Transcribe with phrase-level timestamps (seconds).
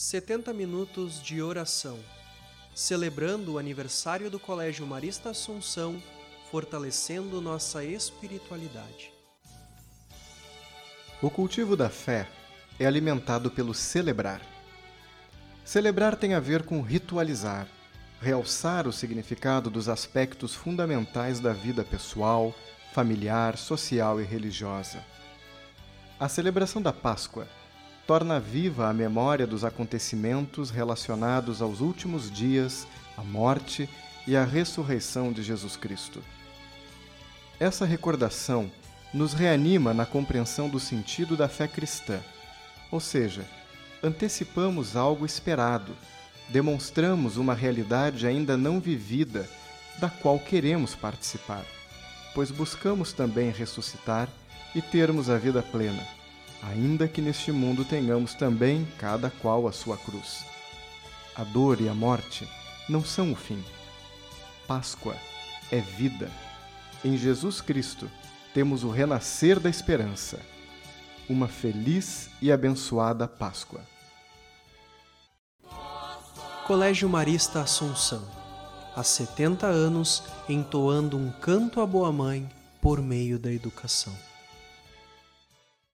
[0.00, 1.98] 70 minutos de oração,
[2.72, 6.00] celebrando o aniversário do Colégio Marista Assunção,
[6.52, 9.10] fortalecendo nossa espiritualidade.
[11.20, 12.28] O cultivo da fé
[12.78, 14.40] é alimentado pelo celebrar.
[15.64, 17.66] Celebrar tem a ver com ritualizar,
[18.20, 22.54] realçar o significado dos aspectos fundamentais da vida pessoal,
[22.92, 25.04] familiar, social e religiosa.
[26.20, 27.48] A celebração da Páscoa
[28.08, 32.86] torna viva a memória dos acontecimentos relacionados aos últimos dias,
[33.18, 33.86] a morte
[34.26, 36.24] e a ressurreição de Jesus Cristo.
[37.60, 38.70] Essa recordação
[39.12, 42.18] nos reanima na compreensão do sentido da fé cristã,
[42.90, 43.44] ou seja,
[44.02, 45.94] antecipamos algo esperado,
[46.48, 49.46] demonstramos uma realidade ainda não vivida,
[49.98, 51.62] da qual queremos participar,
[52.34, 54.30] pois buscamos também ressuscitar
[54.74, 56.17] e termos a vida plena
[56.62, 60.44] ainda que neste mundo tenhamos também cada qual a sua cruz.
[61.34, 62.48] A dor e a morte
[62.88, 63.62] não são o fim.
[64.66, 65.14] Páscoa
[65.70, 66.30] é vida.
[67.04, 68.10] Em Jesus Cristo
[68.52, 70.40] temos o renascer da esperança.
[71.28, 73.80] Uma feliz e abençoada Páscoa.
[76.66, 78.22] Colégio Marista Assunção.
[78.96, 82.48] Há 70 anos entoando um canto à boa mãe
[82.82, 84.12] por meio da educação.